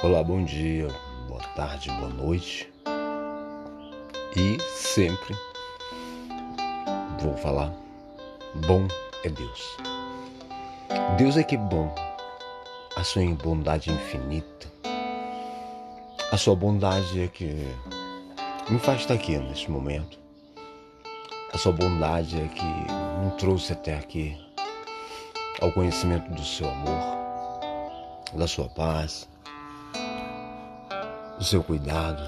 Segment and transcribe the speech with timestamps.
[0.00, 0.86] Olá, bom dia,
[1.26, 2.72] boa tarde, boa noite.
[4.36, 5.34] E sempre
[7.20, 7.72] vou falar:
[8.68, 8.86] bom
[9.24, 9.76] é Deus.
[11.16, 11.92] Deus é que é bom,
[12.94, 14.68] a sua bondade infinita,
[16.30, 17.66] a sua bondade é que
[18.70, 20.16] me faz estar aqui neste momento.
[21.52, 24.40] A sua bondade é que me trouxe até aqui
[25.60, 27.02] ao conhecimento do seu amor,
[28.36, 29.28] da sua paz
[31.38, 32.20] do seu cuidado,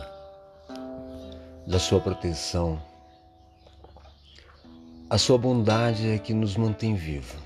[1.67, 2.81] da sua proteção.
[5.11, 7.43] A sua bondade é que nos mantém vivos.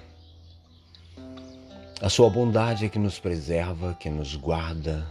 [2.03, 5.07] A sua bondade é que nos preserva, que nos guarda.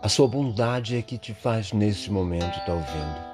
[0.00, 3.32] A sua bondade é que te faz nesse momento estar ouvindo.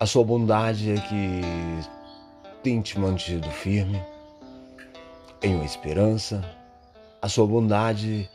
[0.00, 1.42] A sua bondade é que
[2.62, 4.02] tem te mantido firme
[5.42, 6.42] em uma esperança.
[7.20, 8.30] A sua bondade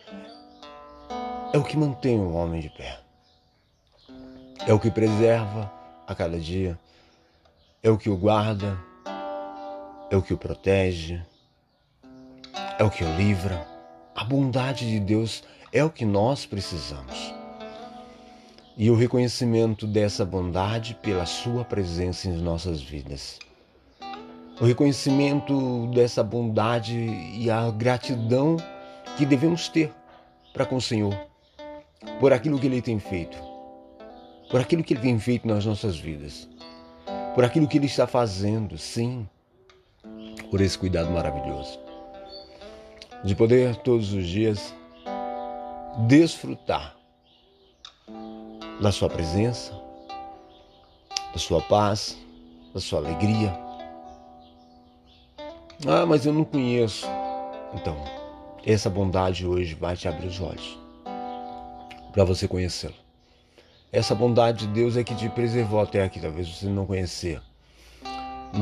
[1.53, 2.99] é o que mantém o homem de pé.
[4.65, 5.71] É o que preserva
[6.07, 6.79] a cada dia.
[7.83, 8.75] É o que o guarda.
[10.09, 11.21] É o que o protege.
[12.79, 13.67] É o que o livra.
[14.15, 17.31] A bondade de Deus é o que nós precisamos.
[18.75, 23.37] E o reconhecimento dessa bondade pela Sua presença em nossas vidas.
[24.59, 28.57] O reconhecimento dessa bondade e a gratidão
[29.17, 29.93] que devemos ter
[30.51, 31.32] para com o Senhor
[32.19, 33.37] por aquilo que Ele tem feito,
[34.49, 36.47] por aquilo que Ele tem feito nas nossas vidas,
[37.35, 39.27] por aquilo que Ele está fazendo, sim,
[40.49, 41.79] por esse cuidado maravilhoso.
[43.23, 44.73] De poder todos os dias
[46.07, 46.95] desfrutar
[48.81, 49.73] da Sua presença,
[51.31, 52.17] da Sua paz,
[52.73, 53.57] da Sua alegria.
[55.87, 57.07] Ah, mas eu não conheço.
[57.73, 57.97] Então,
[58.65, 60.82] essa bondade hoje vai te abrir os olhos
[62.13, 62.93] para você conhecê-lo.
[63.91, 67.41] Essa bondade de Deus é que te preservou até aqui, talvez você não conhecia.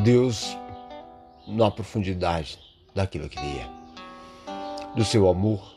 [0.04, 0.58] Deus
[1.46, 2.58] na profundidade
[2.96, 3.70] daquilo que Ele é,
[4.96, 5.76] do seu amor,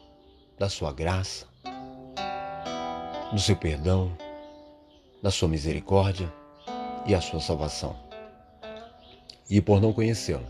[0.56, 1.46] da sua graça,
[3.32, 4.16] do seu perdão,
[5.20, 6.32] da sua misericórdia
[7.06, 7.96] e a sua salvação.
[9.50, 10.46] E por não conhecê-lo,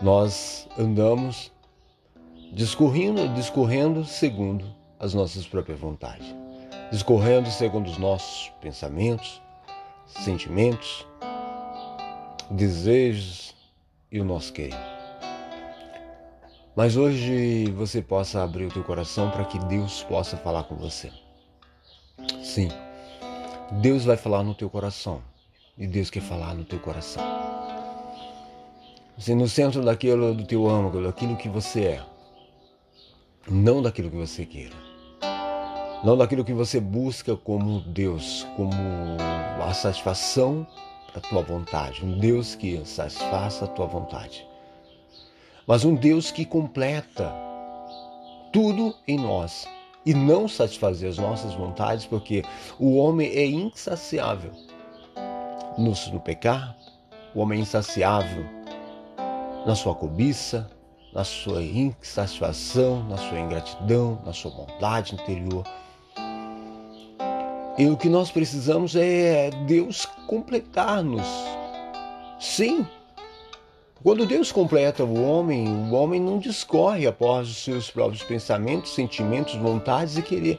[0.00, 1.52] nós andamos
[2.52, 6.34] discorrendo, discorrendo segundo as nossas próprias vontades,
[6.90, 9.40] discorrendo segundo os nossos pensamentos,
[10.06, 11.06] sentimentos,
[12.50, 13.54] desejos
[14.10, 14.76] e o nosso querer.
[16.74, 21.10] Mas hoje você possa abrir o teu coração para que Deus possa falar com você.
[22.42, 22.68] Sim,
[23.80, 25.22] Deus vai falar no teu coração
[25.76, 27.22] e Deus quer falar no teu coração.
[29.18, 32.06] Se no centro daquilo do teu âmago, daquilo que você é,
[33.48, 34.85] não daquilo que você queira
[36.04, 38.72] não daquilo que você busca como Deus, como
[39.62, 40.66] a satisfação
[41.08, 44.46] para a tua vontade, um Deus que satisfaça a tua vontade,
[45.66, 47.32] mas um Deus que completa
[48.52, 49.66] tudo em nós
[50.04, 52.44] e não satisfazer as nossas vontades, porque
[52.78, 54.52] o homem é insaciável
[55.76, 56.76] no, no pecar,
[57.34, 58.44] o homem é insaciável
[59.66, 60.70] na sua cobiça,
[61.12, 65.64] na sua insatisfação, na sua ingratidão, na sua vontade interior.
[67.78, 71.26] E o que nós precisamos é Deus completar-nos.
[72.40, 72.86] Sim.
[74.02, 79.54] Quando Deus completa o homem, o homem não discorre após os seus próprios pensamentos, sentimentos,
[79.56, 80.58] vontades e querer.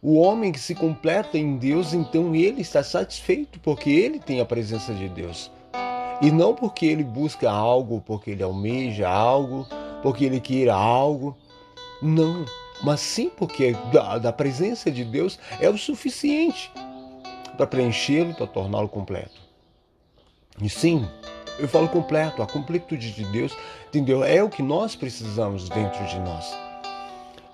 [0.00, 4.44] O homem que se completa em Deus, então ele está satisfeito porque ele tem a
[4.46, 5.50] presença de Deus.
[6.22, 9.66] E não porque ele busca algo, porque ele almeja algo,
[10.02, 11.36] porque ele queira algo.
[12.00, 12.46] Não
[12.82, 16.70] mas sim porque da, da presença de Deus é o suficiente
[17.56, 19.40] para preenchê-lo, para torná-lo completo.
[20.60, 21.06] E sim,
[21.58, 23.56] eu falo completo, a completude de Deus,
[23.88, 24.24] entendeu?
[24.24, 26.56] É o que nós precisamos dentro de nós.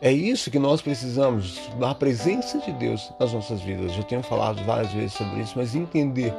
[0.01, 3.97] É isso que nós precisamos, a presença de Deus nas nossas vidas.
[3.97, 6.33] Eu tenho falado várias vezes sobre isso, mas entender,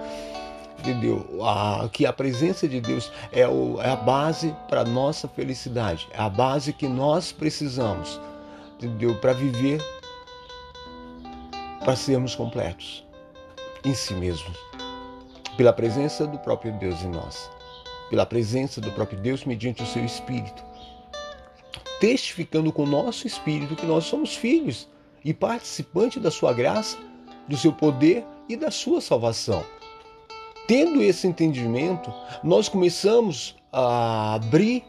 [0.79, 1.27] entendeu?
[1.43, 6.07] A, que a presença de Deus é, o, é a base para a nossa felicidade,
[6.13, 8.19] é a base que nós precisamos
[8.79, 9.15] entendeu?
[9.15, 9.81] Para viver,
[11.79, 13.05] para sermos completos
[13.83, 14.57] em si mesmos,
[15.57, 17.49] pela presença do próprio Deus em nós,
[18.09, 20.63] pela presença do próprio Deus mediante o seu Espírito,
[21.99, 24.87] testificando com o nosso Espírito que nós somos filhos
[25.23, 26.97] e participantes da sua graça,
[27.47, 29.63] do seu poder e da sua salvação.
[30.67, 34.85] Tendo esse entendimento, nós começamos a abrir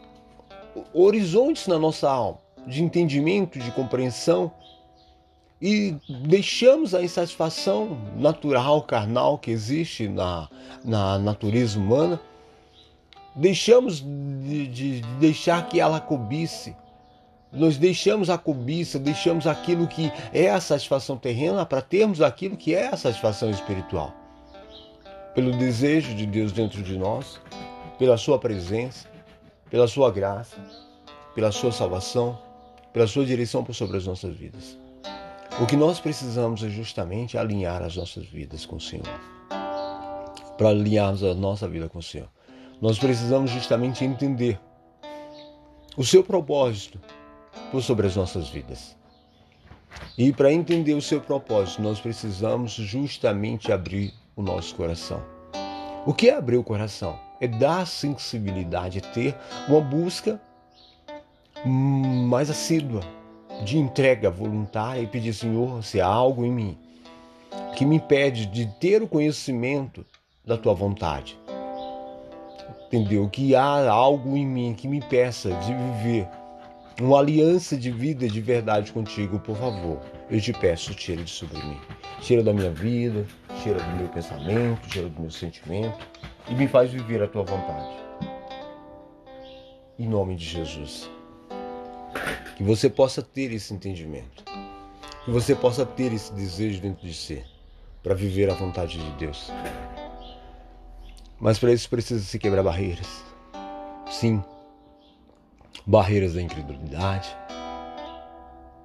[0.93, 4.51] horizontes na nossa alma de entendimento, de compreensão
[5.61, 10.49] e deixamos a insatisfação natural, carnal que existe na,
[10.83, 12.19] na natureza humana,
[13.35, 16.75] deixamos de, de deixar que ela cobice,
[17.53, 22.73] nós deixamos a cobiça, deixamos aquilo que é a satisfação terrena para termos aquilo que
[22.73, 24.13] é a satisfação espiritual.
[25.35, 27.39] Pelo desejo de Deus dentro de nós,
[27.99, 29.07] pela Sua presença,
[29.69, 30.57] pela Sua graça,
[31.35, 32.39] pela Sua salvação,
[32.93, 34.77] pela Sua direção sobre as nossas vidas.
[35.59, 39.07] O que nós precisamos é justamente alinhar as nossas vidas com o Senhor.
[40.57, 42.29] Para alinharmos a nossa vida com o Senhor,
[42.81, 44.59] nós precisamos justamente entender
[45.95, 46.99] o seu propósito
[47.71, 48.95] por sobre as nossas vidas.
[50.17, 55.21] E para entender o seu propósito, nós precisamos justamente abrir o nosso coração.
[56.05, 57.19] O que é abrir o coração?
[57.39, 59.35] É dar sensibilidade, é ter
[59.67, 60.41] uma busca
[61.65, 63.01] mais assídua
[63.63, 66.77] de entrega voluntária e pedir, Senhor, se há algo em mim
[67.75, 70.05] que me impede de ter o conhecimento
[70.45, 71.37] da tua vontade.
[72.87, 73.29] Entendeu?
[73.29, 76.27] Que há algo em mim que me peça de viver
[76.99, 79.99] uma aliança de vida de verdade contigo, por favor.
[80.29, 81.77] Eu te peço, tira de sobre mim.
[82.19, 83.25] Tira da minha vida,
[83.63, 85.97] tira do meu pensamento, tira do meu sentimento
[86.49, 87.95] e me faz viver a tua vontade.
[89.97, 91.09] Em nome de Jesus.
[92.55, 94.43] Que você possa ter esse entendimento.
[95.25, 97.43] Que você possa ter esse desejo dentro de si
[98.03, 99.51] para viver a vontade de Deus.
[101.39, 103.23] Mas para isso precisa se quebrar barreiras.
[104.09, 104.43] Sim,
[105.85, 107.35] barreiras da incredulidade.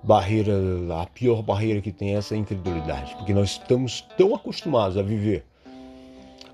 [0.03, 0.55] Barreira,
[1.01, 5.45] a pior barreira que tem é essa incredulidade, porque nós estamos tão acostumados a viver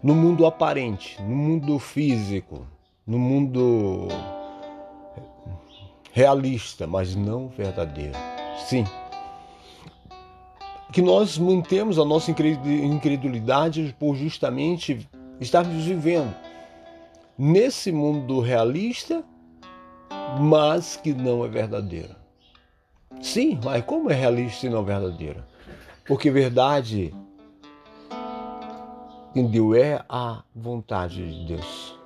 [0.02, 2.66] no mundo aparente, no mundo físico,
[3.06, 4.08] no mundo
[6.12, 8.14] realista, mas não verdadeiro.
[8.66, 8.84] Sim.
[10.92, 15.08] Que nós mantemos a nossa incredulidade por justamente
[15.40, 16.32] estarmos vivendo
[17.36, 19.24] nesse mundo realista
[20.40, 22.16] mas que não é verdadeira.
[23.20, 25.46] Sim, mas como é realista e não verdadeira?
[26.06, 27.14] Porque verdade,
[29.30, 29.74] entendeu?
[29.74, 31.98] É a vontade de Deus.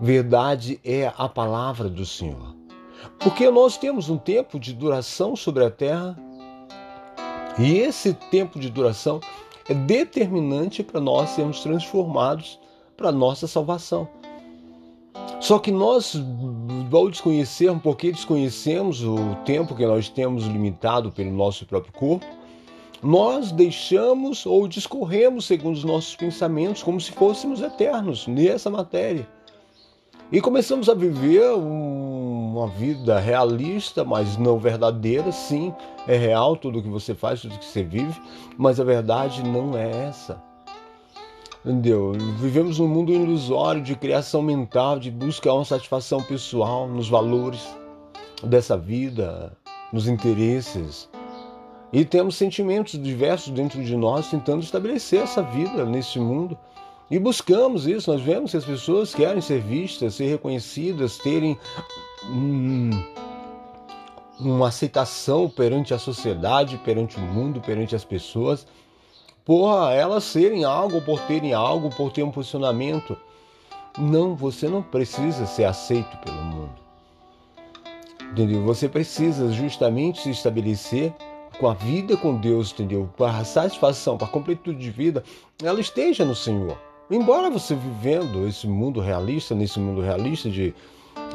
[0.00, 2.54] Verdade é a palavra do Senhor.
[3.18, 6.16] Porque nós temos um tempo de duração sobre a terra
[7.58, 9.20] e esse tempo de duração
[9.68, 12.58] é determinante para nós sermos transformados
[12.96, 14.08] para nossa salvação.
[15.40, 16.16] Só que nós,
[16.92, 22.26] ao desconhecermos, porque desconhecemos o tempo que nós temos limitado pelo nosso próprio corpo,
[23.02, 29.28] nós deixamos ou discorremos segundo os nossos pensamentos como se fôssemos eternos nessa matéria.
[30.32, 31.54] E começamos a viver
[32.48, 35.30] uma vida realista, mas não verdadeira.
[35.32, 35.74] Sim,
[36.06, 38.20] é real tudo que você faz, tudo que você vive,
[38.56, 40.42] mas a verdade não é essa.
[41.64, 42.12] Entendeu?
[42.38, 47.68] Vivemos num mundo ilusório de criação mental, de buscar uma satisfação pessoal nos valores
[48.42, 49.52] dessa vida,
[49.92, 51.08] nos interesses.
[51.92, 56.56] E temos sentimentos diversos dentro de nós tentando estabelecer essa vida nesse mundo.
[57.10, 61.58] E buscamos isso, nós vemos que as pessoas querem ser vistas, ser reconhecidas, terem
[62.24, 62.90] hum,
[64.40, 68.66] uma aceitação perante a sociedade, perante o mundo, perante as pessoas
[69.48, 73.16] por elas serem algo, por terem algo, por ter um posicionamento.
[73.98, 76.74] Não, você não precisa ser aceito pelo mundo.
[78.30, 78.62] Entendeu?
[78.64, 81.14] Você precisa justamente se estabelecer
[81.58, 83.08] com a vida com Deus, entendeu?
[83.16, 85.24] Para a satisfação, para a completude de vida,
[85.62, 86.76] ela esteja no Senhor.
[87.10, 90.74] Embora você vivendo esse mundo realista, nesse mundo realista de,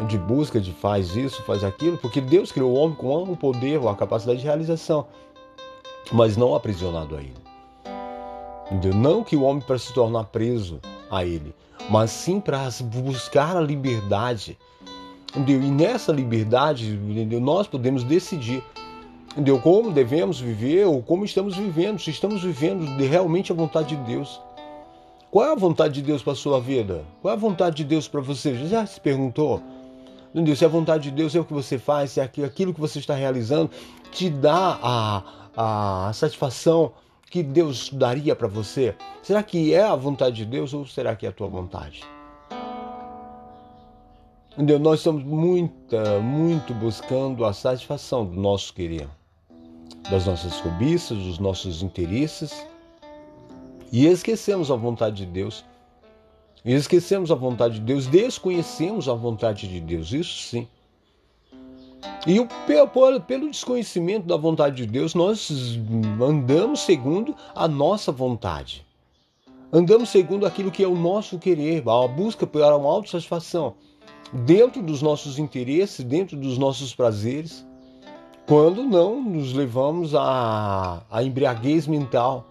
[0.07, 3.79] de busca de faz isso, faz aquilo, porque Deus criou o homem com o poder,
[3.87, 5.05] a capacidade de realização,
[6.11, 7.43] mas não aprisionado a ele.
[8.71, 8.93] Entendeu?
[8.93, 11.53] Não que o homem para se tornar preso a ele,
[11.89, 14.57] mas sim para buscar a liberdade.
[15.29, 15.61] Entendeu?
[15.61, 17.39] E nessa liberdade, entendeu?
[17.39, 18.63] nós podemos decidir
[19.31, 19.59] entendeu?
[19.59, 24.39] como devemos viver ou como estamos vivendo, se estamos vivendo realmente a vontade de Deus.
[25.29, 27.03] Qual é a vontade de Deus para a sua vida?
[27.21, 28.53] Qual é a vontade de Deus para você?
[28.67, 29.61] Já se perguntou?
[30.33, 30.55] Entendeu?
[30.55, 32.97] Se a vontade de Deus é o que você faz, se é aquilo que você
[32.97, 33.69] está realizando
[34.11, 35.23] te dá a,
[36.07, 36.91] a satisfação
[37.29, 38.95] que Deus daria para você?
[39.21, 42.03] Será que é a vontade de Deus ou será que é a tua vontade?
[44.81, 49.07] Nós estamos muito, muito buscando a satisfação do nosso querer,
[50.11, 52.65] das nossas cobiças, dos nossos interesses
[53.91, 55.63] e esquecemos a vontade de Deus.
[56.65, 60.67] E esquecemos a vontade de Deus, desconhecemos a vontade de Deus, isso sim.
[62.25, 62.37] E
[63.27, 65.49] pelo desconhecimento da vontade de Deus, nós
[66.21, 68.85] andamos segundo a nossa vontade.
[69.71, 73.73] Andamos segundo aquilo que é o nosso querer, a busca por uma autossatisfação,
[74.31, 77.65] dentro dos nossos interesses, dentro dos nossos prazeres,
[78.45, 82.47] quando não nos levamos à, à embriaguez mental.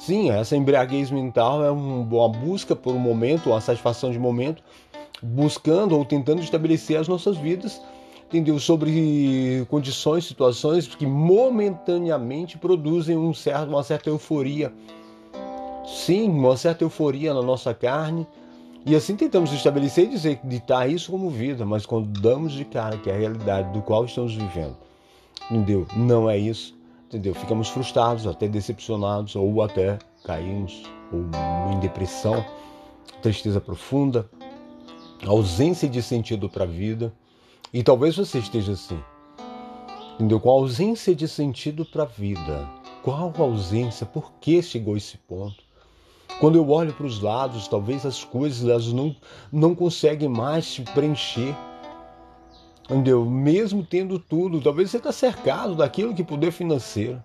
[0.00, 4.62] Sim, essa embriaguez mental é uma busca por um momento, uma satisfação de momento,
[5.22, 7.80] buscando ou tentando estabelecer as nossas vidas
[8.30, 8.58] entendeu?
[8.60, 14.72] Sobre condições, situações que momentaneamente produzem um certo, uma certa euforia.
[15.84, 18.26] Sim, uma certa euforia na nossa carne.
[18.86, 22.96] E assim tentamos estabelecer e dizer, ditar isso como vida, mas quando damos de cara
[22.96, 24.76] que é a realidade do qual estamos vivendo,
[25.50, 25.86] entendeu?
[25.94, 26.74] Não é isso,
[27.10, 27.34] entendeu?
[27.34, 32.44] Ficamos frustrados, até decepcionados, ou até caímos ou em depressão,
[33.20, 34.30] tristeza profunda,
[35.26, 37.12] ausência de sentido para a vida.
[37.74, 38.98] E talvez você esteja assim,
[40.14, 40.38] entendeu?
[40.38, 42.68] Com ausência de sentido para a vida.
[43.02, 44.06] Qual ausência?
[44.06, 45.64] Por que chegou a esse ponto?
[46.38, 49.16] Quando eu olho para os lados, talvez as coisas elas não,
[49.52, 51.56] não conseguem mais te preencher.
[52.90, 53.24] Entendeu?
[53.24, 57.22] Mesmo tendo tudo, talvez você está cercado daquilo que poder financeiro,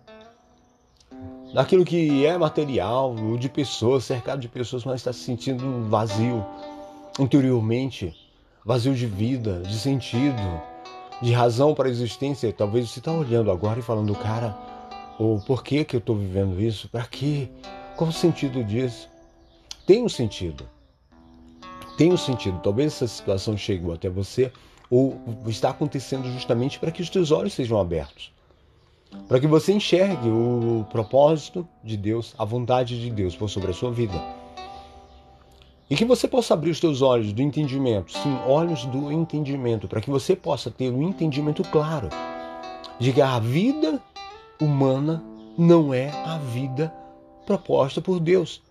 [1.54, 6.46] daquilo que é material, de pessoas, cercado de pessoas, mas está se sentindo vazio
[7.20, 8.16] interiormente
[8.66, 10.62] vazio de vida, de sentido,
[11.22, 12.52] de razão para a existência.
[12.52, 14.58] Talvez você está olhando agora e falando, cara,
[15.20, 16.90] o por que, que eu estou vivendo isso?
[16.90, 17.48] Para quê?
[17.96, 19.08] Qual o sentido disso?
[19.86, 20.68] Tem um sentido.
[21.96, 22.60] Tem um sentido.
[22.62, 24.52] Talvez essa situação chegue até você
[24.90, 28.32] ou está acontecendo justamente para que os teus olhos sejam abertos.
[29.28, 33.74] Para que você enxergue o propósito de Deus, a vontade de Deus por sobre a
[33.74, 34.22] sua vida.
[35.90, 40.02] E que você possa abrir os teus olhos do entendimento, sim, olhos do entendimento, para
[40.02, 42.10] que você possa ter um entendimento claro
[43.00, 44.02] de que a vida
[44.60, 45.24] humana
[45.58, 46.94] não é a vida
[47.46, 48.62] proposta por Deus.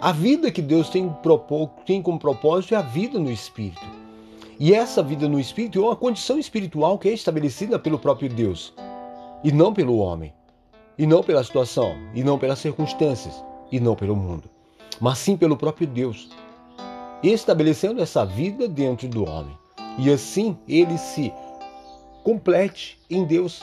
[0.00, 1.14] A vida que Deus tem,
[1.84, 4.03] tem como propósito é a vida no Espírito.
[4.58, 8.72] E essa vida no Espírito é uma condição espiritual que é estabelecida pelo próprio Deus,
[9.42, 10.32] e não pelo homem,
[10.96, 13.42] e não pela situação, e não pelas circunstâncias,
[13.72, 14.48] e não pelo mundo,
[15.00, 16.28] mas sim pelo próprio Deus
[17.32, 19.56] estabelecendo essa vida dentro do homem.
[19.98, 21.32] E assim ele se
[22.22, 23.62] complete em Deus.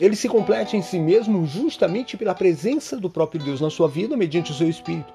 [0.00, 4.16] Ele se complete em si mesmo justamente pela presença do próprio Deus na sua vida
[4.16, 5.12] mediante o seu espírito,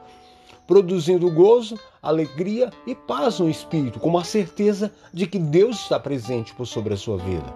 [0.68, 6.54] produzindo gozo, alegria e paz no espírito, com a certeza de que Deus está presente
[6.54, 7.54] por sobre a sua vida.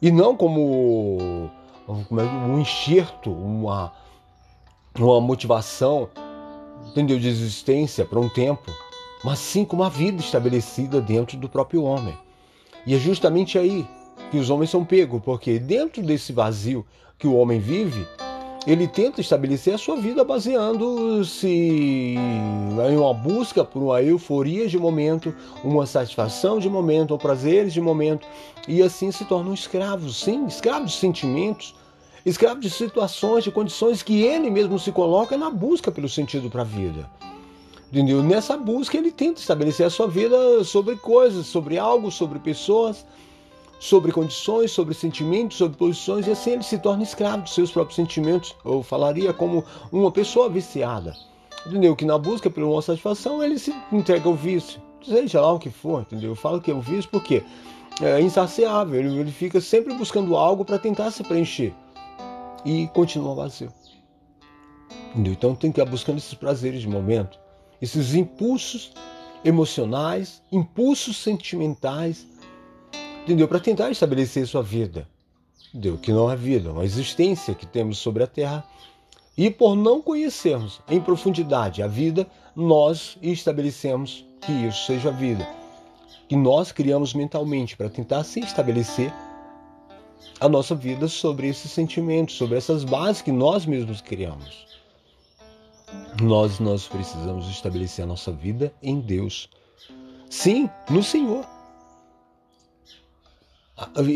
[0.00, 1.50] E não como
[1.88, 3.92] um enxerto, uma,
[4.98, 6.10] uma motivação
[6.90, 8.70] entendeu, de existência para um tempo,
[9.22, 12.16] mas sim com uma vida estabelecida dentro do próprio homem.
[12.86, 13.86] E é justamente aí
[14.30, 16.84] que os homens são pegos, porque dentro desse vazio
[17.18, 18.06] que o homem vive,
[18.66, 21.46] ele tenta estabelecer a sua vida baseando-se
[22.16, 27.80] em uma busca por uma euforia de momento, uma satisfação de momento, ou prazeres de
[27.80, 28.26] momento,
[28.66, 31.74] e assim se tornam escravos, sim, escravos de sentimentos,
[32.24, 36.62] escravo de situações, de condições que ele mesmo se coloca na busca pelo sentido para
[36.62, 37.08] a vida.
[37.92, 38.22] Entendeu?
[38.22, 43.04] Nessa busca ele tenta estabelecer a sua vida sobre coisas, sobre algo, sobre pessoas,
[43.84, 47.96] sobre condições, sobre sentimentos, sobre posições, e assim ele se torna escravo dos seus próprios
[47.96, 48.56] sentimentos.
[48.64, 49.62] Eu falaria como
[49.92, 51.14] uma pessoa viciada.
[51.66, 51.94] Entendeu?
[51.94, 54.80] Que na busca por uma satisfação ele se entrega ao vício.
[55.06, 56.30] Seja lá o que for, entendeu?
[56.30, 57.42] Eu falo que é o vício porque
[58.00, 61.74] é insaciável, ele, ele fica sempre buscando algo para tentar se preencher
[62.64, 63.70] e continua vazio.
[65.10, 65.34] Entendeu?
[65.34, 67.38] Então tem que ir buscando esses prazeres de momento,
[67.82, 68.94] esses impulsos
[69.44, 72.26] emocionais, impulsos sentimentais,
[73.24, 73.48] entendeu?
[73.48, 75.08] Para tentar estabelecer sua vida,
[75.70, 75.98] entendeu?
[75.98, 78.64] Que não é vida, é uma existência que temos sobre a Terra.
[79.36, 85.48] E por não conhecermos em profundidade a vida, nós estabelecemos que isso seja vida.
[86.28, 89.12] Que nós criamos mentalmente para tentar se estabelecer
[90.40, 94.64] a nossa vida sobre esses sentimentos, sobre essas bases que nós mesmos criamos.
[96.22, 99.48] Nós, nós precisamos estabelecer a nossa vida em Deus.
[100.30, 101.53] Sim, no Senhor.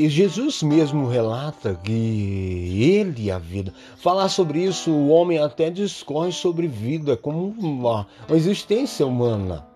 [0.08, 3.72] Jesus mesmo relata que ele a vida.
[3.96, 9.66] Falar sobre isso, o homem até discorre sobre vida como uma, uma existência humana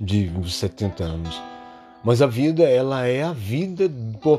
[0.00, 1.42] de 70 anos.
[2.04, 3.90] Mas a vida, ela é a vida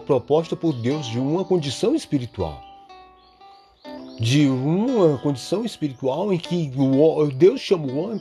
[0.05, 2.61] proposta por Deus de uma condição espiritual.
[4.19, 6.71] De uma condição espiritual em que
[7.35, 8.13] Deus chama o homem